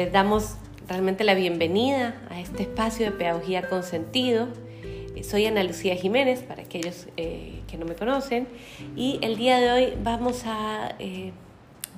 les 0.00 0.12
damos 0.12 0.54
realmente 0.88 1.24
la 1.24 1.34
bienvenida 1.34 2.14
a 2.30 2.40
este 2.40 2.62
espacio 2.62 3.04
de 3.04 3.12
pedagogía 3.12 3.68
con 3.68 3.82
sentido. 3.82 4.48
Eh, 5.14 5.22
soy 5.24 5.44
Ana 5.44 5.62
Lucía 5.62 5.94
Jiménez, 5.94 6.42
para 6.42 6.62
aquellos 6.62 7.06
eh, 7.18 7.60
que 7.68 7.76
no 7.76 7.84
me 7.84 7.94
conocen, 7.94 8.48
y 8.96 9.18
el 9.20 9.36
día 9.36 9.60
de 9.60 9.70
hoy 9.70 9.92
vamos 10.02 10.44
a 10.46 10.94
eh, 10.98 11.32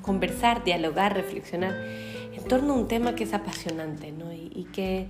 conversar, 0.03 0.65
dialogar, 0.65 1.15
reflexionar 1.15 1.77
en 2.35 2.43
torno 2.49 2.73
a 2.73 2.77
un 2.77 2.89
tema 2.89 3.15
que 3.15 3.23
es 3.23 3.35
apasionante 3.35 4.11
¿no? 4.11 4.33
y, 4.33 4.67
que 4.73 5.07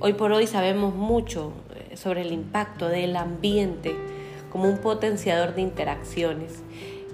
hoy 0.00 0.14
por 0.14 0.32
hoy 0.32 0.48
sabemos 0.48 0.92
mucho 0.92 1.52
sobre 1.94 2.22
el 2.22 2.32
impacto 2.32 2.88
del 2.88 3.14
ambiente 3.14 3.94
como 4.50 4.68
un 4.68 4.78
potenciador 4.78 5.54
de 5.54 5.62
interacciones. 5.62 6.64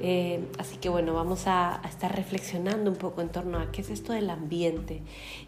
Eh, 0.03 0.49
así 0.59 0.77
que 0.79 0.89
bueno, 0.89 1.13
vamos 1.13 1.47
a, 1.47 1.83
estar 1.87 2.15
reflexionando 2.15 2.91
un 2.91 2.97
poco 2.97 3.21
en 3.21 3.29
torno 3.29 3.59
a 3.59 3.71
qué 3.71 3.83
es 3.83 3.91
esto 3.91 4.15
del 4.15 4.31
ambiente 4.31 5.03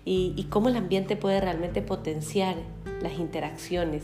y, 0.05 0.47
cómo 0.51 0.69
el 0.69 0.77
ambiente 0.77 1.17
puede 1.17 1.41
realmente 1.41 1.81
potenciar 1.81 2.57
las 3.01 3.19
interacciones, 3.19 4.03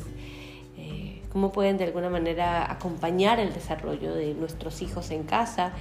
eh, 0.79 1.21
cómo 1.31 1.53
pueden 1.53 1.77
de 1.77 1.85
alguna 1.85 2.09
manera 2.09 2.71
acompañar 2.73 3.39
el 3.41 3.53
desarrollo 3.53 4.15
de 4.15 4.33
nuestros 4.35 4.81
hijos 4.81 5.11
en 5.11 5.25
casa 5.25 5.73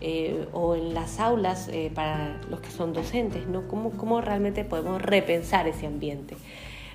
eh, 0.00 0.48
o 0.52 0.74
en 0.74 0.94
las 0.94 1.20
aulas 1.20 1.70
para 1.94 2.40
los 2.50 2.60
que 2.60 2.70
son 2.70 2.92
docentes, 2.92 3.46
¿no? 3.46 3.68
¿Cómo, 3.68 3.90
cómo 3.92 4.20
realmente 4.20 4.64
podemos 4.64 5.00
repensar 5.00 5.68
ese 5.68 5.86
ambiente 5.86 6.36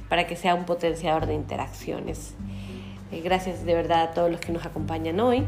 para 0.10 0.28
que 0.28 0.36
sea 0.36 0.56
un 0.56 0.66
potenciador 0.66 1.26
de 1.26 1.34
interacciones. 1.34 2.36
gracias 3.24 3.64
de 3.64 3.74
verdad 3.74 4.02
a 4.02 4.12
todos 4.12 4.30
los 4.30 4.42
que 4.42 4.52
nos 4.52 4.66
acompañan 4.66 5.20
hoy. 5.20 5.46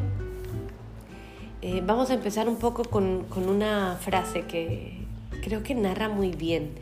Eh, 1.67 1.81
vamos 1.83 2.11
a 2.11 2.13
empezar 2.13 2.47
un 2.47 2.57
poco 2.57 2.83
con, 2.83 3.25
una 3.35 3.97
frase 3.99 4.43
que 4.43 4.99
creo 5.41 5.63
que 5.63 5.73
narra 5.73 6.09
muy 6.09 6.29
bien 6.29 6.75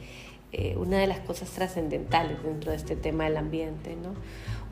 eh, 0.51 0.75
una 0.77 0.97
de 0.97 1.07
las 1.07 1.21
cosas 1.21 1.49
trascendentales 1.51 2.43
dentro 2.43 2.71
de 2.71 2.75
este 2.75 2.97
tema 2.97 3.23
del 3.23 3.37
ambiente. 3.37 3.95
¿no? 3.95 4.09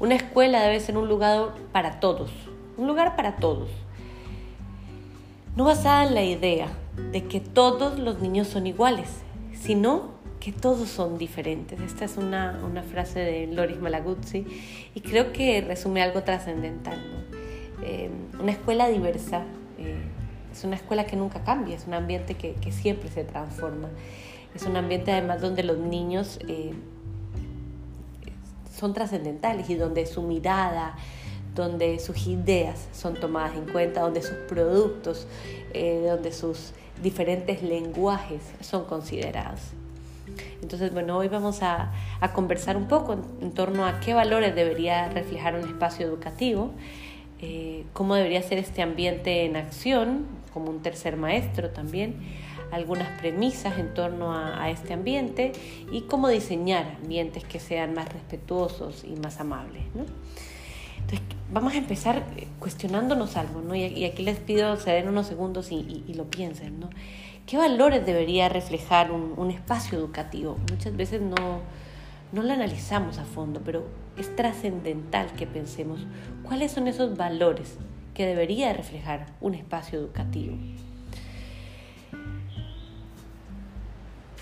Una 0.06 0.16
escuela 0.16 0.64
debe 0.64 0.82
ser 0.82 0.98
un 0.98 1.08
lugar 1.08 1.54
para 1.72 2.02
todos, 2.02 2.30
un 2.76 2.88
lugar 2.88 3.16
para 3.16 3.38
todos. 3.38 3.70
No 5.56 5.64
basada 5.64 6.06
en 6.06 6.14
la 6.14 6.26
idea 6.26 6.68
de 7.14 7.24
que 7.24 7.40
todos 7.40 7.98
los 7.98 8.20
niños 8.20 8.50
son 8.50 8.68
iguales, 8.68 9.08
sino 9.54 10.10
que 10.42 10.52
todos 10.52 10.90
son 10.90 11.18
diferentes. 11.18 11.80
Esta 11.80 12.04
es 12.04 12.18
una, 12.18 12.60
frase 12.92 13.22
de 13.22 13.48
Loris 13.48 13.80
Malaguzzi 13.80 14.46
y 14.94 15.00
creo 15.00 15.32
que 15.32 15.62
resume 15.62 16.02
algo 16.02 16.24
trascendental. 16.24 17.00
Eh, 17.82 18.10
una 18.42 18.52
escuela 18.52 18.90
diversa 18.90 19.46
eh, 19.86 19.96
es 20.52 20.64
una 20.64 20.76
escuela 20.76 21.06
que 21.06 21.16
nunca 21.16 21.44
cambia, 21.44 21.76
es 21.76 21.88
un 21.88 21.94
ambiente 21.94 22.36
que, 22.36 22.72
siempre 22.72 23.10
se 23.10 23.24
transforma. 23.24 23.90
Es 24.56 24.64
un 24.64 24.76
ambiente 24.76 25.12
además 25.12 25.42
donde 25.42 25.64
los 25.64 25.78
niños 25.78 26.40
eh, 26.48 26.74
son 28.76 28.94
trascendentales 28.94 29.70
y 29.70 29.76
donde 29.76 30.06
su 30.06 30.22
mirada, 30.24 30.96
donde 31.56 32.00
sus 32.00 32.28
ideas 32.28 32.88
son 32.94 33.16
tomadas 33.16 33.56
en 33.56 33.66
cuenta, 33.66 34.02
donde 34.02 34.22
sus 34.22 34.38
productos, 34.50 35.28
eh, 35.74 36.06
donde 36.08 36.32
sus 36.32 36.74
diferentes 37.02 37.64
lenguajes 37.64 38.42
son 38.62 38.86
considerados. 38.86 39.62
Entonces, 40.62 40.94
bueno, 40.94 41.18
hoy 41.18 41.28
vamos 41.28 41.62
a, 41.62 41.92
conversar 42.34 42.78
un 42.78 42.88
poco 42.88 43.18
en, 43.42 43.52
torno 43.52 43.86
a 43.86 44.00
qué 44.00 44.14
valores 44.14 44.56
debería 44.56 45.10
reflejar 45.10 45.56
un 45.56 45.68
espacio 45.68 46.06
educativo, 46.06 46.72
eh, 47.42 47.86
cómo 47.94 48.16
debería 48.16 48.42
ser 48.44 48.60
este 48.60 48.82
ambiente 48.82 49.46
en 49.46 49.56
acción, 49.56 50.28
como 50.54 50.70
un 50.70 50.82
tercer 50.82 51.18
maestro 51.18 51.72
también, 51.72 52.16
algunas 52.72 53.08
premisas 53.20 53.80
en 53.80 53.94
torno 53.94 54.34
a, 54.34 54.70
este 54.70 54.94
ambiente 54.94 55.52
y 55.92 56.02
cómo 56.02 56.30
diseñar 56.30 56.98
ambientes 57.02 57.44
que 57.44 57.60
sean 57.60 57.94
más 57.94 58.12
respetuosos 58.14 59.04
y 59.04 59.20
más 59.20 59.40
amables. 59.40 59.84
Entonces, 61.00 61.22
vamos 61.52 61.74
a 61.74 61.78
empezar 61.78 62.24
eh, 62.38 62.48
cuestionándonos 62.60 63.36
algo, 63.36 63.62
¿no? 63.62 63.76
y, 63.76 64.06
aquí 64.06 64.24
les 64.24 64.38
pido 64.38 64.78
ceder 64.78 65.08
unos 65.10 65.28
segundos 65.28 65.72
y, 65.72 66.14
lo 66.16 66.26
piensen. 66.26 66.80
¿no? 66.80 66.90
¿Qué 67.46 67.58
valores 67.58 68.06
debería 68.06 68.50
reflejar 68.50 69.12
un 69.12 69.52
espacio 69.52 69.98
educativo? 69.98 70.58
Muchas 70.70 70.96
veces 70.96 71.22
no 71.22 71.62
no 72.32 72.44
lo 72.44 72.54
analizamos 72.54 73.18
a 73.18 73.26
fondo, 73.26 73.62
pero 73.64 73.86
es 74.18 74.36
trascendental 74.36 75.32
que 75.34 75.48
pensemos 75.48 76.06
cuáles 76.44 76.72
son 76.72 76.88
esos 76.88 77.18
valores 77.18 77.78
que 78.14 78.26
debería 78.26 78.74
reflejar 78.74 79.28
un 79.42 79.56
espacio 79.56 80.00
educativo. 80.00 80.56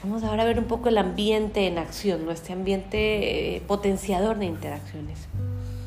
Vamos 0.03 0.23
ahora 0.23 0.43
a 0.43 0.45
ver 0.45 0.59
un 0.59 0.65
poco 0.65 0.89
el 0.89 0.97
ambiente 0.97 1.67
en 1.67 1.77
acción, 1.77 2.23
nuestro 2.23 2.53
ambiente 2.53 3.57
eh, 3.57 3.61
potenciador 3.61 4.39
de 4.39 4.45
interacciones. 4.45 5.27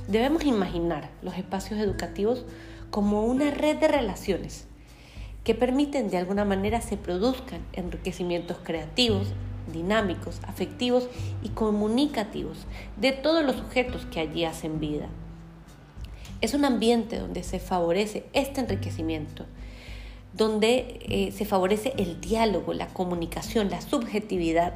Debemos 0.07 0.45
imaginar 0.45 1.09
los 1.23 1.39
espacios 1.39 1.81
educativos 1.81 2.45
como 2.91 3.25
una 3.25 3.51
red 3.51 3.79
de 3.79 3.89
relaciones 3.89 4.67
que 5.45 5.55
permiten 5.55 6.11
de 6.11 6.19
alguna 6.19 6.45
manera 6.45 6.81
se 6.81 6.97
produzcan 6.97 7.63
enriquecimientos 7.73 8.59
creativos, 8.63 9.33
dinámicos, 9.73 10.41
afectivos 10.47 11.09
y 11.43 11.50
comunicativos 11.50 12.67
de 12.97 13.12
todos 13.12 13.45
los 13.45 13.56
sujetos 13.56 14.06
que 14.06 14.21
allí 14.21 14.45
hacen 14.45 14.81
vida. 14.81 15.09
Es 16.41 16.55
un 16.55 16.65
ambiente 16.65 17.19
donde 17.19 17.43
se 17.45 17.61
favorece 17.61 18.25
este 18.33 18.61
enriquecimiento, 18.61 19.47
donde 20.33 20.99
eh, 21.03 21.33
se 21.33 21.45
favorece 21.45 21.93
el 21.99 22.21
diálogo, 22.21 22.72
la 22.72 22.89
comunicación, 22.89 23.71
la 23.71 23.81
subjetividad 23.81 24.75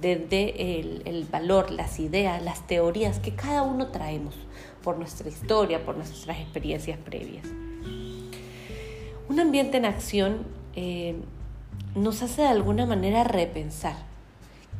desde 0.00 0.80
el, 0.80 1.26
valor, 1.30 1.70
las 1.70 1.98
ideas, 2.00 2.42
las 2.42 2.66
teorías 2.66 3.18
que 3.18 3.34
cada 3.34 3.62
uno 3.62 3.88
traemos 3.88 4.34
por 4.82 4.98
nuestra 4.98 5.28
historia, 5.28 5.84
por 5.84 5.96
nuestras 5.96 6.38
experiencias 6.38 6.98
previas. 6.98 7.46
Un 9.28 9.40
ambiente 9.40 9.78
en 9.78 9.86
acción 9.86 10.46
eh, 10.74 11.16
nos 11.94 12.22
hace 12.22 12.42
de 12.42 12.48
alguna 12.48 12.84
manera 12.84 13.24
repensar 13.24 13.96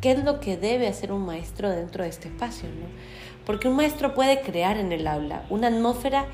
¿Qué 0.01 0.12
es 0.12 0.25
lo 0.25 0.41
que 0.41 0.57
debe 0.57 0.89
hacer 0.89 1.11
un 1.11 1.25
maestro 1.25 1.71
dentro 1.71 2.05
de 2.05 2.11
este 2.11 2.29
espacio? 2.29 2.69
Porque 3.47 3.69
un 3.69 3.77
maestro 3.77 4.15
puede 4.15 4.43
crear 4.43 4.77
en 4.77 4.93
el 4.93 5.07
aula 5.07 5.47
una 5.49 5.69
atmósfera 5.69 6.27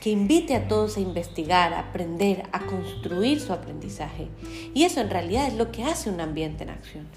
que 0.00 0.10
invite 0.10 0.54
a 0.54 0.68
todos 0.68 0.96
a 0.96 1.00
investigar, 1.00 1.74
a 1.74 1.80
aprender, 1.80 2.44
a 2.52 2.60
construir 2.60 3.40
su 3.40 3.52
aprendizaje. 3.52 4.28
Y 4.74 4.84
eso 4.84 5.00
en 5.00 5.10
realidad 5.10 5.48
es 5.48 5.54
lo 5.54 5.72
que 5.72 5.84
hace 5.84 6.08
un 6.08 6.20
ambiente 6.20 6.62
en 6.62 6.70
acción. 6.70 7.08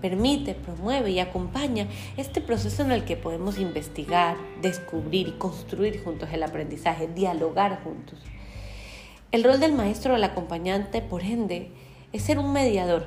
Permite, 0.00 0.54
promueve 0.54 1.10
y 1.10 1.20
acompaña 1.20 1.86
este 2.16 2.40
proceso 2.40 2.82
en 2.82 2.90
el 2.90 3.04
que 3.04 3.16
podemos 3.16 3.58
investigar, 3.58 4.36
descubrir 4.62 5.28
y 5.28 5.32
construir 5.32 6.02
juntos 6.02 6.30
el 6.32 6.42
aprendizaje, 6.42 7.08
dialogar 7.08 7.84
juntos. 7.84 8.18
El 9.30 9.44
rol 9.44 9.60
del 9.60 9.72
maestro 9.72 10.14
o 10.14 10.16
el 10.16 10.24
acompañante, 10.24 11.02
por 11.02 11.22
ende, 11.22 11.70
es 12.12 12.22
ser 12.22 12.38
un 12.38 12.52
mediador 12.52 13.04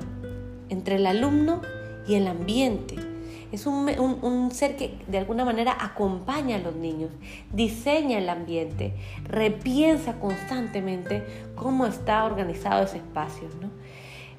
entre 0.70 0.96
el 0.96 1.06
alumno 1.06 1.60
y 2.08 2.14
el 2.14 2.26
ambiente. 2.26 2.96
Es 3.52 3.66
un, 3.66 4.50
ser 4.50 4.76
que 4.76 4.98
de 5.06 5.18
alguna 5.18 5.44
manera 5.44 5.76
acompaña 5.78 6.56
a 6.56 6.58
los 6.58 6.74
niños, 6.74 7.10
diseña 7.52 8.18
el 8.18 8.28
ambiente, 8.28 8.92
repiensa 9.24 10.18
constantemente 10.18 11.22
cómo 11.54 11.86
está 11.86 12.24
organizado 12.24 12.84
ese 12.84 12.98
espacio. 12.98 13.48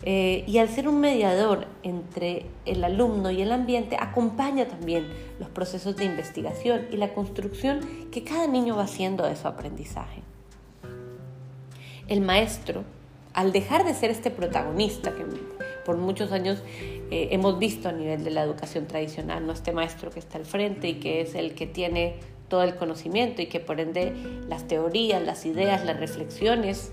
Eh, 0.04 0.44
y 0.46 0.60
al 0.60 0.70
ser 0.70 0.88
un 0.88 1.00
mediador 1.00 1.68
entre 1.84 2.46
el 2.66 2.84
alumno 2.84 3.32
y 3.32 3.42
el 3.42 3.52
ambiente, 3.52 3.98
acompaña 4.00 4.68
también 4.68 5.08
los 5.40 5.50
procesos 5.50 5.96
de 5.96 6.06
investigación 6.06 6.86
y 6.92 6.98
la 6.98 7.14
construcción 7.14 7.80
que 8.12 8.24
cada 8.24 8.46
niño 8.46 8.76
va 8.76 8.84
haciendo 8.84 9.26
de 9.26 9.36
su 9.36 9.48
aprendizaje. 9.48 10.22
El 12.08 12.22
maestro, 12.22 12.84
al 13.34 13.52
dejar 13.52 13.86
de 13.86 13.94
ser 13.94 14.12
este 14.12 14.32
protagonista 14.32 15.14
que 15.16 15.26
por 15.86 15.98
muchos 15.98 16.32
años 16.32 16.62
eh, 17.10 17.30
hemos 17.32 17.58
visto 17.58 17.90
a 17.90 17.92
nivel 17.92 18.24
de 18.24 18.32
la 18.32 18.44
educación 18.44 18.86
tradicional, 18.86 19.46
¿no? 19.46 19.54
este 19.54 19.72
maestro 19.72 20.12
que 20.12 20.20
está 20.20 20.38
al 20.38 20.46
frente 20.46 20.90
y 20.90 20.96
que 20.96 21.22
es 21.22 21.36
el 21.36 21.56
que 21.56 21.66
tiene 21.66 22.16
todo 22.50 22.64
el 22.64 22.76
conocimiento 22.76 23.42
y 23.42 23.48
que 23.48 23.60
por 23.60 23.80
ende 23.80 24.14
las 24.48 24.68
teorías, 24.68 25.22
las 25.22 25.46
ideas, 25.46 25.86
las 25.86 26.00
reflexiones 26.00 26.92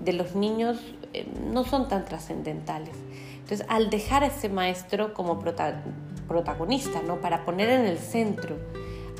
de 0.00 0.12
los 0.12 0.34
niños 0.34 0.78
eh, 1.12 1.26
no 1.52 1.64
son 1.64 1.88
tan 1.88 2.04
trascendentales. 2.04 2.94
Entonces, 3.34 3.66
al 3.68 3.90
dejar 3.90 4.24
a 4.24 4.26
ese 4.26 4.48
maestro 4.48 5.14
como 5.14 5.38
protagonista, 5.40 7.02
¿no? 7.02 7.20
para 7.20 7.44
poner 7.44 7.68
en 7.68 7.86
el 7.86 7.98
centro 7.98 8.56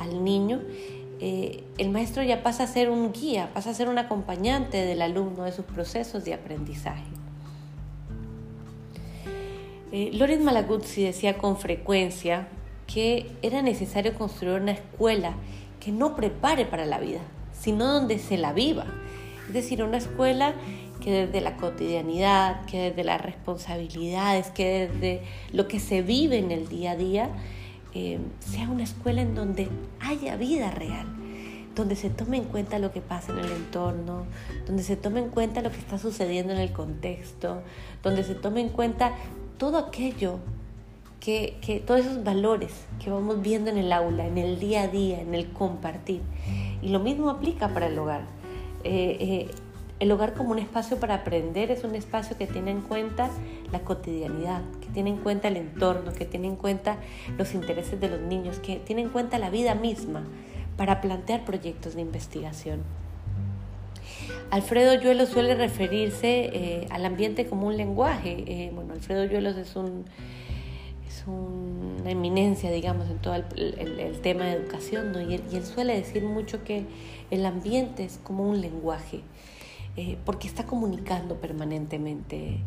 al 0.00 0.25
niño, 0.25 0.61
eh, 1.21 1.62
el 1.79 1.91
maestro 1.91 2.23
ya 2.23 2.43
pasa 2.43 2.65
a 2.65 2.67
ser 2.67 2.91
un 2.91 3.12
guía, 3.12 3.50
pasa 3.55 3.71
a 3.71 3.75
ser 3.75 3.88
un 3.88 3.99
acompañante 3.99 4.79
del 4.85 5.03
alumno 5.03 5.45
de 5.45 5.53
sus 5.53 5.65
procesos 5.65 6.25
de 6.25 6.35
aprendizaje. 6.35 7.05
Eh, 9.94 10.11
Loren 10.15 10.43
Malaguzzi 10.43 11.05
decía 11.05 11.37
con 11.37 11.59
frecuencia 11.59 12.49
que 12.87 13.31
era 13.43 13.61
necesario 13.61 14.15
construir 14.15 14.59
una 14.59 14.73
escuela 14.73 15.35
que 15.81 15.93
no 15.93 16.17
prepare 16.17 16.65
para 16.65 16.87
la 16.87 16.99
vida, 16.99 17.21
sino 17.53 17.87
donde 17.87 18.19
se 18.19 18.39
la 18.39 18.55
viva. 18.55 18.87
Es 19.49 19.53
decir, 19.53 19.83
una 19.83 19.99
escuela 19.99 20.55
que 21.05 21.27
desde 21.27 21.43
la 21.43 21.59
cotidianidad, 21.59 22.65
que 22.65 22.91
desde 22.91 23.05
las 23.05 23.21
responsabilidades, 23.21 24.49
que 24.49 24.89
desde 24.89 25.23
lo 25.53 25.69
que 25.69 25.79
se 25.79 26.00
vive 26.00 26.38
en 26.38 26.53
el 26.53 26.69
día 26.69 26.93
a 26.93 26.97
día, 26.97 27.29
eh, 27.93 28.19
sea 28.41 28.71
una 28.71 28.85
escuela 28.85 29.21
en 29.21 29.35
donde 29.35 29.69
haya 30.00 30.37
vida 30.37 30.71
real, 30.71 31.06
donde 31.75 31.97
se 31.97 32.09
tome 32.09 32.38
en 32.38 32.45
cuenta 32.45 32.79
lo 32.79 32.93
que 32.93 33.03
pasa 33.03 33.33
en 33.33 33.41
el 33.41 33.53
entorno, 33.53 34.25
donde 34.67 34.85
se 34.85 34.97
tome 34.97 35.21
en 35.21 35.29
cuenta 35.29 35.61
lo 35.61 35.71
que 35.71 35.79
está 35.79 35.99
sucediendo 35.99 36.55
en 36.55 36.61
el 36.61 36.73
contexto, 36.73 37.61
donde 38.03 38.25
se 38.25 38.35
tome 38.35 38.62
en 38.62 38.71
cuenta 38.71 39.12
todo 39.62 39.79
aquello 39.79 40.41
que, 41.20 41.56
que, 41.64 41.79
todos 41.79 42.00
esos 42.00 42.25
valores 42.25 42.73
que 42.99 43.11
vamos 43.11 43.41
viendo 43.43 43.70
en 43.70 43.79
el 43.79 43.93
aula, 43.93 44.26
en 44.26 44.37
el 44.37 44.59
día 44.59 44.82
a 44.82 44.88
día, 44.88 45.20
en 45.20 45.37
el 45.37 45.53
compartir. 45.53 46.20
Y 46.82 46.88
lo 46.88 46.99
mismo 46.99 47.31
aplica 47.31 47.69
para 47.69 47.87
el 47.87 47.97
hogar. 47.97 48.23
Eh, 48.82 49.17
eh, 49.20 49.50
el 50.00 50.11
hogar 50.11 50.35
como 50.35 50.50
un 50.50 50.59
espacio 50.59 50.99
para 50.99 51.14
aprender 51.14 51.70
es 51.70 51.85
un 51.85 51.94
espacio 51.94 52.37
que 52.37 52.49
tiene 52.49 52.73
en 52.73 52.81
cuenta 52.81 53.31
la 53.70 53.79
cotidianidad, 53.82 54.62
que 54.81 54.88
tiene 54.88 55.11
en 55.11 55.19
cuenta 55.19 55.47
el 55.47 55.59
entorno, 55.59 56.12
que 56.12 56.25
tiene 56.25 56.49
en 56.49 56.56
cuenta 56.56 56.97
los 57.38 57.55
intereses 57.55 58.00
de 58.00 58.09
los 58.09 58.20
niños, 58.20 58.59
que 58.59 58.81
tiene 58.81 59.03
en 59.03 59.11
cuenta 59.11 59.38
la 59.38 59.49
vida 59.49 59.76
misma 59.76 60.25
para 60.76 61.00
plantear 61.00 61.44
proyectos 61.44 61.94
de 61.94 62.00
investigación. 62.00 62.81
Alfredo 64.52 64.94
Yuelos 64.94 65.31
suele 65.31 65.56
referirse 65.56 66.50
eh, 66.52 66.87
al 66.90 67.04
ambiente 67.04 67.46
como 67.46 67.66
un 67.66 67.76
lenguaje. 67.76 68.70
bueno, 68.72 68.93
Alfredo 68.93 69.25
Yuelos 69.25 69.56
es 69.56 69.75
un 69.75 70.04
una 71.26 72.10
eminencia, 72.10 72.70
digamos, 72.70 73.08
en 73.08 73.19
todo 73.19 73.34
el, 73.34 74.20
tema 74.22 74.44
de 74.46 74.52
educación, 74.52 75.12
¿no? 75.12 75.20
y, 75.20 75.34
él, 75.34 75.64
suele 75.64 75.94
decir 75.94 76.25
mucho 76.25 76.64
que 76.64 76.87
el 77.31 77.46
ambiente 77.46 78.04
es 78.04 78.19
como 78.22 78.49
un 78.49 78.60
lenguaje, 78.60 79.20
eh, 79.96 80.19
porque 80.25 80.49
está 80.49 80.64
comunicando 80.64 81.37
permanentemente 81.37 82.58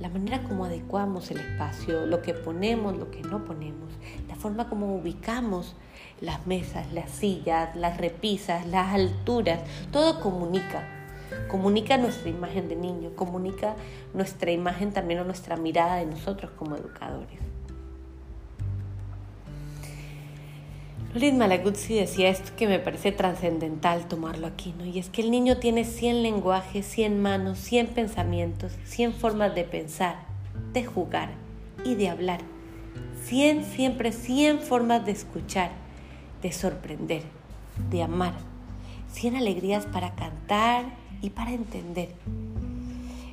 la 0.00 0.08
manera 0.08 0.42
como 0.42 0.64
adecuamos 0.64 1.30
el 1.30 1.38
espacio, 1.38 2.06
lo 2.06 2.22
que 2.22 2.34
ponemos, 2.34 2.96
lo 2.96 3.10
que 3.10 3.20
no 3.22 3.44
ponemos, 3.44 3.90
la 4.28 4.34
forma 4.34 4.68
como 4.68 4.96
ubicamos 4.96 5.76
las 6.20 6.46
mesas, 6.46 6.92
las 6.92 7.10
sillas, 7.10 7.76
las 7.76 7.98
repisas, 7.98 8.66
las 8.66 8.94
alturas, 8.94 9.60
todo 9.92 10.20
comunica. 10.20 11.01
Comunica 11.48 11.96
nuestra 11.98 12.30
imagen 12.30 12.68
de 12.68 12.76
niño, 12.76 13.10
comunica 13.14 13.76
nuestra 14.14 14.50
imagen 14.50 14.92
también 14.92 15.20
o 15.20 15.24
nuestra 15.24 15.56
mirada 15.56 15.96
de 15.96 16.06
nosotros 16.06 16.50
como 16.52 16.76
educadores. 16.76 17.40
Loris 21.14 21.34
Malaguzzi 21.34 21.94
decía 21.94 22.30
esto 22.30 22.52
que 22.56 22.66
me 22.66 22.78
parece 22.78 23.12
trascendental 23.12 24.08
tomarlo 24.08 24.46
aquí, 24.46 24.74
¿no? 24.78 24.86
Y 24.86 24.98
es 24.98 25.10
que 25.10 25.20
el 25.20 25.30
niño 25.30 25.58
tiene 25.58 25.84
100 25.84 26.22
lenguajes, 26.22 26.86
100 26.86 27.20
manos, 27.20 27.58
100 27.58 27.88
pensamientos, 27.88 28.72
100 28.84 29.12
formas 29.12 29.54
de 29.54 29.64
pensar, 29.64 30.16
de 30.72 30.84
jugar 30.84 31.28
y 31.84 31.96
de 31.96 32.08
hablar. 32.08 32.40
100, 33.24 33.64
siempre 33.64 34.10
100 34.10 34.60
formas 34.60 35.04
de 35.04 35.12
escuchar, 35.12 35.72
de 36.40 36.50
sorprender, 36.50 37.24
de 37.90 38.02
amar. 38.02 38.32
100 39.12 39.36
alegrías 39.36 39.84
para 39.84 40.14
cantar 40.14 41.01
y 41.22 41.30
para 41.30 41.52
entender. 41.52 42.10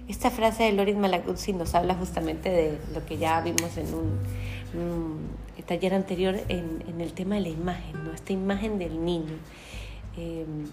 Esta 0.07 0.31
frase 0.31 0.63
de 0.63 0.71
Loris 0.71 0.95
Malaguzzi 0.95 1.53
nos 1.53 1.75
habla 1.75 1.95
justamente 1.95 2.50
de 2.50 2.77
lo 2.94 3.06
que 3.06 3.18
ya 3.18 3.41
vimos 3.41 3.77
en 3.77 3.94
un 3.94 5.39
taller 5.69 5.94
anterior 5.94 6.36
en, 6.47 7.00
el 7.00 7.13
tema 7.13 7.36
de 7.36 7.41
la 7.41 7.50
imagen, 7.50 8.03
¿no? 8.03 8.12
esta 8.12 8.33
imagen 8.33 8.80
del 8.80 9.06
niño, 9.06 9.38
em, 10.18 10.65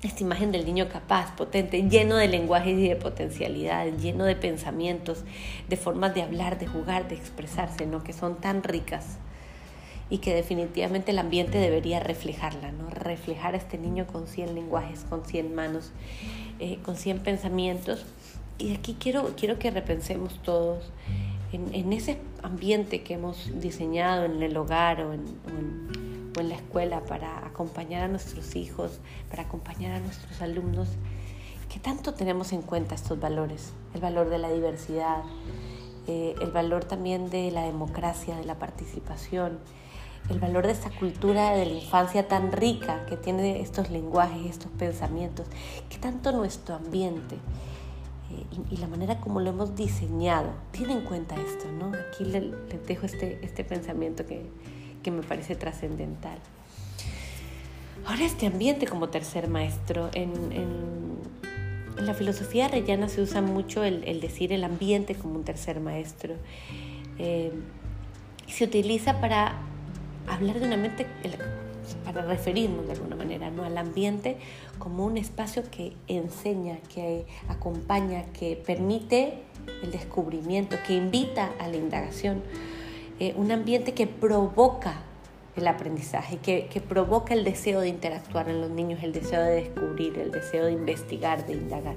esta 0.00 0.22
imagen 0.22 0.52
del 0.52 0.64
niño 0.64 0.88
capaz, 0.88 1.34
potente, 1.34 1.82
lleno 1.82 2.14
de 2.14 2.28
lenguajes 2.28 2.78
y 2.78 2.88
de 2.88 2.94
potencialidades, 2.94 4.00
lleno 4.00 4.24
de 4.24 4.36
pensamientos, 4.36 5.24
de 5.68 5.76
formas 5.76 6.14
de 6.14 6.22
hablar, 6.22 6.56
de 6.60 6.68
jugar, 6.68 7.08
de 7.08 7.16
expresarse, 7.16 7.84
¿no? 7.84 8.04
que 8.04 8.12
son 8.12 8.36
tan 8.36 8.62
ricas 8.62 9.18
y 10.10 10.18
que 10.18 10.34
definitivamente 10.34 11.12
el 11.12 11.18
ambiente 11.20 11.58
debería 11.58 12.00
reflejarla, 12.00 12.72
¿no? 12.72 12.90
reflejar 12.90 13.54
a 13.54 13.56
este 13.56 13.78
niño 13.78 14.06
con 14.06 14.26
100 14.26 14.54
lenguajes, 14.54 15.04
con 15.08 15.24
100 15.24 15.54
manos, 15.54 15.92
eh, 16.58 16.78
con 16.84 16.96
100 16.96 17.20
pensamientos. 17.20 18.04
Y 18.58 18.74
aquí 18.74 18.96
quiero, 18.98 19.34
quiero 19.36 19.58
que 19.58 19.70
repensemos 19.70 20.42
todos 20.42 20.90
en, 21.52 21.92
ese 21.92 22.18
ambiente 22.42 23.02
que 23.02 23.14
hemos 23.14 23.60
diseñado 23.60 24.24
en 24.24 24.42
el 24.42 24.56
hogar 24.56 25.00
o 25.00 25.12
en, 25.12 25.24
o 26.36 26.40
en, 26.40 26.48
la 26.48 26.54
escuela 26.54 27.04
para 27.04 27.46
acompañar 27.46 28.02
a 28.02 28.08
nuestros 28.08 28.56
hijos, 28.56 29.00
para 29.28 29.42
acompañar 29.42 29.92
a 29.92 30.00
nuestros 30.00 30.40
alumnos, 30.40 30.88
¿qué 31.68 31.78
tanto 31.78 32.14
tenemos 32.14 32.52
en 32.52 32.62
cuenta 32.62 32.94
estos 32.94 33.20
valores? 33.20 33.72
El 33.94 34.00
valor 34.00 34.30
de 34.30 34.38
la 34.38 34.50
diversidad, 34.50 35.22
eh, 36.06 36.34
el 36.40 36.50
valor 36.50 36.84
también 36.84 37.30
de 37.30 37.50
la 37.50 37.64
democracia, 37.64 38.36
de 38.36 38.44
la 38.44 38.58
participación, 38.58 39.58
el 40.28 40.38
valor 40.38 40.66
de 40.66 40.72
esta 40.72 40.90
cultura 40.90 41.52
de 41.52 41.66
la 41.66 41.72
infancia 41.72 42.28
tan 42.28 42.52
rica 42.52 43.04
que 43.06 43.16
tiene 43.16 43.60
estos 43.60 43.90
lenguajes, 43.90 44.46
estos 44.46 44.70
pensamientos, 44.72 45.46
¿qué 45.88 45.98
tanto 45.98 46.32
nuestro 46.32 46.76
ambiente 46.76 47.36
eh, 48.30 48.44
y, 48.70 48.76
la 48.76 48.86
manera 48.86 49.20
como 49.20 49.40
lo 49.40 49.50
hemos 49.50 49.74
diseñado 49.74 50.52
tiene 50.70 50.92
en 50.92 51.00
cuenta 51.02 51.34
esto, 51.34 51.70
¿no? 51.72 51.92
Aquí 51.96 52.24
les 52.24 52.44
le 52.44 52.78
dejo 52.86 53.06
este, 53.06 53.40
este 53.42 53.64
pensamiento 53.64 54.24
que, 54.24 54.46
que 55.02 55.10
me 55.10 55.22
parece 55.22 55.56
trascendental. 55.56 56.38
Ahora 58.06 58.24
este 58.24 58.46
ambiente 58.46 58.86
como 58.86 59.08
tercer 59.08 59.48
maestro, 59.48 60.10
en, 60.14 60.32
en, 60.52 61.20
la 61.96 62.14
filosofía 62.14 62.68
rellana 62.68 63.08
se 63.08 63.20
usa 63.20 63.42
mucho 63.42 63.84
el, 63.84 64.04
el, 64.04 64.20
decir 64.20 64.52
el 64.52 64.64
ambiente 64.64 65.14
como 65.14 65.34
un 65.34 65.44
tercer 65.44 65.80
maestro. 65.80 66.34
Eh, 67.18 67.52
se 68.46 68.64
utiliza 68.64 69.20
para 69.20 69.60
hablar 70.34 70.60
de 70.60 70.66
una 70.66 70.76
mente, 70.76 71.06
para 72.04 72.22
referirnos 72.22 72.86
de 72.86 72.92
alguna 72.92 73.16
manera 73.16 73.50
¿no? 73.50 73.64
al 73.64 73.76
ambiente 73.76 74.36
como 74.78 75.04
un 75.04 75.16
espacio 75.16 75.62
que 75.70 75.94
enseña, 76.08 76.78
que 76.94 77.26
acompaña, 77.48 78.24
que 78.32 78.56
permite 78.56 79.42
el 79.82 79.90
descubrimiento, 79.90 80.76
que 80.86 80.94
invita 80.94 81.50
a 81.58 81.68
la 81.68 81.76
indagación, 81.76 82.42
eh, 83.18 83.34
un 83.36 83.52
ambiente 83.52 83.92
que 83.92 84.06
provoca 84.06 85.02
el 85.56 85.66
aprendizaje, 85.66 86.38
que, 86.38 86.68
que, 86.68 86.80
provoca 86.80 87.34
el 87.34 87.44
deseo 87.44 87.80
de 87.80 87.88
interactuar 87.88 88.48
en 88.48 88.60
los 88.60 88.70
niños, 88.70 89.02
el 89.02 89.12
deseo 89.12 89.42
de 89.42 89.56
descubrir, 89.56 90.18
el 90.18 90.30
deseo 90.30 90.66
de 90.66 90.72
investigar, 90.72 91.44
de 91.46 91.54
indagar. 91.54 91.96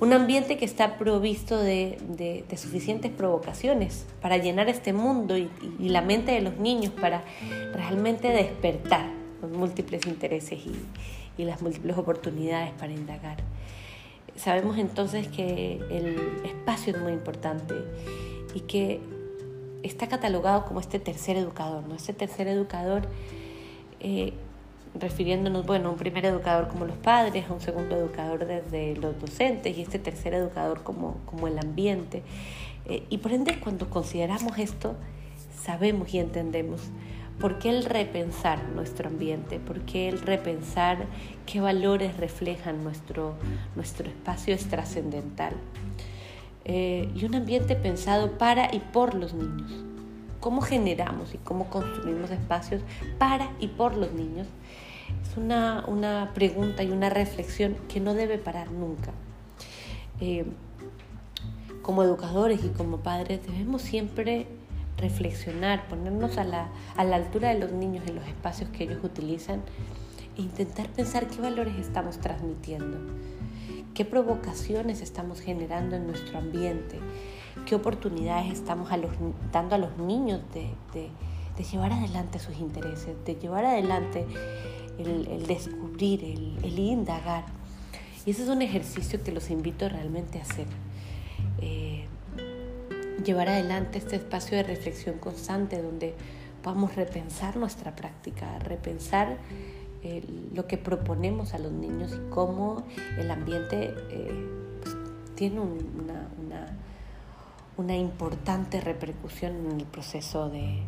Un 0.00 0.12
ambiente 0.12 0.56
que 0.56 0.64
está 0.64 0.98
provisto 0.98 1.58
de, 1.58 1.98
de, 2.08 2.56
suficientes 2.56 3.10
provocaciones 3.10 4.06
para 4.20 4.36
llenar 4.36 4.68
este 4.68 4.92
mundo 4.92 5.36
y, 5.38 5.48
y, 5.78 5.88
la 5.88 6.02
mente 6.02 6.32
de 6.32 6.40
los 6.40 6.58
niños 6.58 6.92
para 6.92 7.22
realmente 7.72 8.28
despertar 8.28 9.06
los 9.40 9.50
múltiples 9.50 10.06
intereses 10.06 10.58
y, 10.66 10.74
y 11.38 11.44
las 11.44 11.62
múltiples 11.62 11.96
oportunidades 11.96 12.72
para 12.72 12.92
indagar. 12.92 13.38
Sabemos 14.36 14.78
entonces 14.78 15.28
que 15.28 15.80
el 15.90 16.18
espacio 16.44 16.94
es 16.94 17.00
muy 17.00 17.12
importante 17.12 17.74
y 18.54 18.60
que 18.60 19.00
está 19.82 20.08
catalogado 20.08 20.64
como 20.64 20.80
este 20.80 20.98
tercer 20.98 21.36
educador, 21.36 21.86
¿no? 21.86 21.94
Este 21.94 22.12
tercer 22.12 22.48
educador 22.48 23.02
eh, 24.00 24.32
refiriéndonos, 24.94 25.66
bueno, 25.66 25.88
a 25.88 25.92
un 25.92 25.98
primer 25.98 26.24
educador 26.24 26.68
como 26.68 26.84
los 26.84 26.96
padres, 26.96 27.48
a 27.48 27.52
un 27.52 27.60
segundo 27.60 27.96
educador 27.96 28.46
desde 28.46 28.96
los 28.96 29.18
docentes 29.20 29.76
y 29.76 29.82
este 29.82 29.98
tercer 29.98 30.34
educador 30.34 30.82
como, 30.82 31.16
como 31.26 31.48
el 31.48 31.58
ambiente. 31.58 32.22
Eh, 32.86 33.04
y 33.10 33.18
por 33.18 33.32
ende, 33.32 33.58
cuando 33.60 33.90
consideramos 33.90 34.58
esto, 34.58 34.94
sabemos 35.62 36.12
y 36.14 36.18
entendemos 36.18 36.80
por 37.40 37.58
qué 37.58 37.70
el 37.70 37.84
repensar 37.84 38.68
nuestro 38.74 39.08
ambiente, 39.08 39.58
por 39.58 39.80
qué 39.80 40.08
el 40.08 40.20
repensar 40.20 41.06
qué 41.46 41.60
valores 41.60 42.16
reflejan 42.16 42.84
nuestro, 42.84 43.34
nuestro 43.74 44.08
espacio 44.08 44.54
es 44.54 44.68
trascendental. 44.68 45.54
Eh, 46.64 47.10
y 47.14 47.24
un 47.24 47.34
ambiente 47.34 47.76
pensado 47.76 48.38
para 48.38 48.74
y 48.74 48.78
por 48.78 49.14
los 49.14 49.34
niños. 49.34 49.93
¿Cómo 50.44 50.60
generamos 50.60 51.32
y 51.32 51.38
cómo 51.38 51.70
construimos 51.70 52.30
espacios 52.30 52.82
para 53.16 53.50
y 53.60 53.68
por 53.68 53.96
los 53.96 54.12
niños? 54.12 54.46
Es 55.22 55.38
una, 55.38 55.86
una 55.88 56.32
pregunta 56.34 56.82
y 56.82 56.90
una 56.90 57.08
reflexión 57.08 57.76
que 57.88 57.98
no 57.98 58.12
debe 58.12 58.36
parar 58.36 58.70
nunca. 58.70 59.12
Eh, 60.20 60.44
como 61.80 62.02
educadores 62.02 62.62
y 62.62 62.68
como 62.68 62.98
padres 62.98 63.40
debemos 63.46 63.80
siempre 63.80 64.46
reflexionar, 64.98 65.88
ponernos 65.88 66.36
a 66.36 66.44
la, 66.44 66.68
a 66.94 67.04
la 67.04 67.16
altura 67.16 67.48
de 67.48 67.58
los 67.58 67.72
niños 67.72 68.06
en 68.06 68.16
los 68.16 68.26
espacios 68.26 68.68
que 68.68 68.84
ellos 68.84 69.02
utilizan 69.02 69.62
e 70.36 70.42
intentar 70.42 70.90
pensar 70.90 71.26
qué 71.26 71.40
valores 71.40 71.76
estamos 71.76 72.18
transmitiendo, 72.18 72.98
qué 73.94 74.04
provocaciones 74.04 75.00
estamos 75.00 75.40
generando 75.40 75.96
en 75.96 76.06
nuestro 76.06 76.36
ambiente, 76.36 77.00
qué 77.66 77.74
oportunidades 77.74 78.52
estamos 78.52 78.88
dando 79.52 79.74
a 79.74 79.78
los 79.78 79.96
niños 79.98 80.40
de, 80.52 80.70
de, 80.92 81.08
de, 81.56 81.64
llevar 81.64 81.92
adelante 81.92 82.38
sus 82.38 82.58
intereses, 82.58 83.16
de 83.24 83.34
llevar 83.36 83.64
adelante 83.64 84.26
el, 84.98 85.26
el 85.28 85.46
descubrir, 85.46 86.24
el, 86.24 86.58
el, 86.62 86.78
indagar. 86.78 87.44
Y 88.26 88.30
ese 88.30 88.42
es 88.44 88.48
un 88.48 88.62
ejercicio 88.62 89.22
que 89.22 89.32
los 89.32 89.50
invito 89.50 89.88
realmente 89.88 90.38
a 90.38 90.42
hacer. 90.42 90.66
Eh, 91.60 92.06
llevar 93.24 93.48
adelante 93.48 93.98
este 93.98 94.16
espacio 94.16 94.56
de 94.56 94.64
reflexión 94.64 95.18
constante 95.18 95.80
donde 95.80 96.14
podamos 96.62 96.96
repensar 96.96 97.56
nuestra 97.56 97.94
práctica, 97.94 98.58
repensar 98.58 99.38
eh, 100.02 100.22
lo 100.54 100.66
que 100.66 100.76
proponemos 100.76 101.54
a 101.54 101.58
los 101.58 101.72
niños 101.72 102.12
y 102.12 102.30
cómo 102.30 102.84
el 103.18 103.30
ambiente 103.30 103.94
eh, 104.10 104.48
pues, 104.82 104.96
tiene 105.34 105.60
una, 105.60 106.28
una, 106.44 106.76
importante 107.78 108.80
repercusión 108.80 109.66
en 109.66 109.80
el 109.80 109.86
proceso 109.86 110.48
de, 110.48 110.82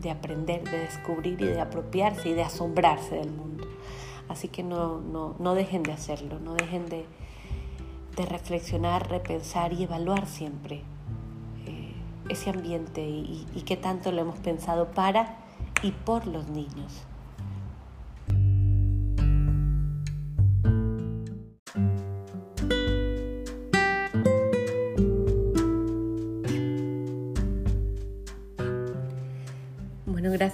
de, 0.00 0.10
aprender, 0.10 0.62
de 0.64 0.78
descubrir 0.78 1.40
y 1.40 1.46
de 1.46 1.60
apropiarse 1.60 2.30
y 2.30 2.32
de 2.32 2.42
asombrarse 2.42 3.16
del 3.16 3.30
mundo. 3.30 3.66
Así 4.28 4.48
que 4.48 4.62
no, 4.62 5.00
no, 5.00 5.34
no 5.38 5.54
dejen 5.54 5.82
de 5.82 5.92
hacerlo, 5.92 6.38
no 6.38 6.54
dejen 6.54 6.88
de, 6.88 7.04
de 8.16 8.26
reflexionar, 8.26 9.10
repensar 9.10 9.72
y 9.72 9.82
evaluar 9.82 10.26
siempre 10.26 10.82
eh, 11.66 11.92
ese 12.28 12.50
ambiente 12.50 13.02
y, 13.02 13.46
y 13.54 13.62
qué 13.62 13.76
tanto 13.76 14.12
lo 14.12 14.20
hemos 14.20 14.38
pensado 14.38 14.92
para 14.92 15.38
y 15.82 15.90
por 15.90 16.26
los 16.26 16.48
niños. 16.48 17.04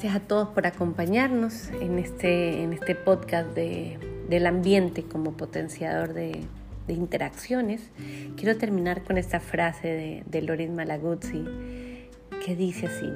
Gracias 0.01 0.23
a 0.23 0.29
todos 0.29 0.51
por 0.51 0.65
acompañarnos 0.65 1.71
en 1.81 1.99
este, 1.99 2.63
en 2.63 2.73
este 2.73 2.95
podcast 2.95 3.49
de, 3.57 3.99
del 4.29 4.47
ambiente 4.47 5.03
como 5.03 5.37
potenciador 5.37 6.15
de, 6.15 6.43
de, 6.87 6.93
interacciones. 6.93 7.91
Quiero 8.37 8.57
terminar 8.57 9.03
con 9.03 9.19
esta 9.19 9.41
frase 9.41 9.89
de, 9.89 10.23
de 10.25 10.43
Lorin 10.43 10.77
Malaguzzi 10.77 11.45
que 12.47 12.55
dice 12.55 12.87
así, 12.87 13.13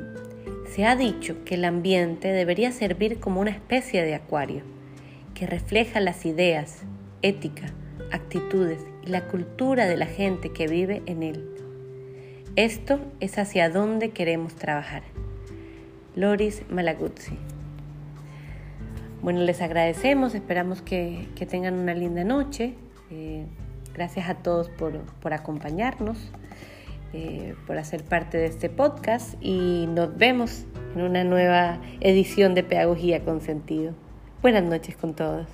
se 0.75 0.85
ha 0.85 0.97
dicho 0.97 1.45
que 1.45 1.55
el 1.55 1.67
ambiente 1.67 2.33
debería 2.33 2.73
servir 2.73 3.21
como 3.21 3.41
una 3.41 3.53
especie 3.53 4.03
de 4.03 4.17
acuario 4.17 4.65
que 5.35 5.47
refleja 5.47 6.01
las 6.01 6.27
ideas, 6.27 6.83
ética, 7.23 7.67
actitudes 8.11 8.85
y 9.07 9.11
la 9.11 9.29
cultura 9.29 9.87
de 9.87 9.97
la 9.97 10.07
gente 10.07 10.53
que 10.53 10.67
vive 10.67 11.01
en 11.07 11.23
él. 11.23 11.49
Esto 12.57 12.99
es 13.21 13.39
hacia 13.39 13.71
donde 13.71 14.11
queremos 14.11 14.57
trabajar. 14.57 15.12
Loris 16.15 16.63
Malaguzzi. 16.71 17.39
Bueno, 19.23 19.41
les 19.41 19.63
agradecemos, 19.63 20.35
esperamos 20.35 20.83
que, 20.83 21.29
tengan 21.49 21.75
una 21.75 21.95
linda 21.95 22.25
noche. 22.25 22.75
Eh, 23.11 23.47
gracias 23.95 24.29
a 24.29 24.35
todos 24.35 24.69
por, 24.69 25.33
acompañarnos, 25.33 26.33
eh, 27.13 27.55
por 27.67 27.79
hacer 27.79 28.03
parte 28.03 28.39
de 28.39 28.47
este 28.47 28.69
podcast 28.69 29.35
y 29.41 29.87
nos 29.87 30.17
vemos 30.17 30.65
en 30.97 31.03
una 31.03 31.25
nueva 31.25 31.79
edición 32.01 32.55
de 32.55 32.65
Pedagogía 32.65 33.25
con 33.25 33.41
Sentido. 33.41 33.95
Buenas 34.43 34.65
noches 34.65 34.97
con 34.97 35.15
todos. 35.15 35.47